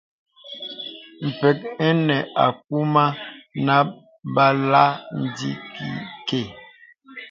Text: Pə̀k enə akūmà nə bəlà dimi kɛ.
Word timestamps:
Pə̀k 1.39 1.57
enə 1.87 2.17
akūmà 2.45 3.05
nə 3.65 3.75
bəlà 4.33 4.83
dimi 5.33 6.01
kɛ. 6.27 6.39